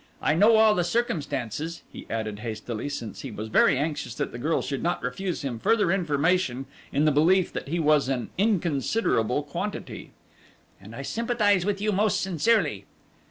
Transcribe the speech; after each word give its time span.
I 0.19 0.33
know 0.33 0.55
all 0.55 0.73
the 0.73 0.83
circumstances," 0.83 1.83
he 1.93 2.07
added 2.09 2.39
hastily, 2.39 2.89
since 2.89 3.21
he 3.21 3.29
was 3.29 3.49
very 3.49 3.77
anxious 3.77 4.15
that 4.15 4.31
the 4.31 4.39
girl 4.39 4.63
should 4.63 4.81
not 4.81 5.03
refuse 5.03 5.43
him 5.43 5.59
further 5.59 5.91
information 5.91 6.65
in 6.91 7.05
the 7.05 7.11
belief 7.11 7.53
that 7.53 7.67
he 7.67 7.79
was 7.79 8.09
an 8.09 8.31
inconsiderable 8.35 9.43
quantity, 9.43 10.09
"and 10.81 10.95
I 10.95 11.03
sympathize 11.03 11.67
with 11.67 11.79
you 11.79 11.91
most 11.91 12.19
sincerely." 12.19 12.85